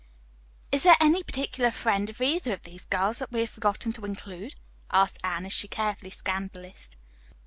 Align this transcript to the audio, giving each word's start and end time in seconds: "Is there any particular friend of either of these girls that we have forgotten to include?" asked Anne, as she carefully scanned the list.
"Is 0.71 0.81
there 0.81 0.95
any 0.99 1.21
particular 1.21 1.69
friend 1.69 2.09
of 2.09 2.23
either 2.23 2.53
of 2.53 2.63
these 2.63 2.85
girls 2.85 3.19
that 3.19 3.31
we 3.31 3.41
have 3.41 3.51
forgotten 3.51 3.93
to 3.93 4.05
include?" 4.05 4.55
asked 4.91 5.19
Anne, 5.23 5.45
as 5.45 5.53
she 5.53 5.67
carefully 5.67 6.09
scanned 6.09 6.53
the 6.53 6.59
list. 6.59 6.97